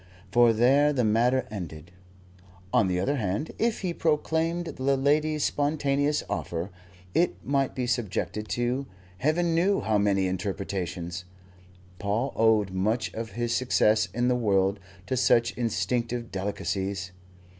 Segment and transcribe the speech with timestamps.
[0.31, 1.91] For there the matter ended.
[2.73, 6.71] On the other hand, if he proclaimed the lady's spontaneous offer,
[7.13, 8.87] it might be subjected to
[9.19, 11.25] heaven knew how many interpretations.
[11.99, 17.11] Paul owed much of his success in the world to such instinctive delicacies.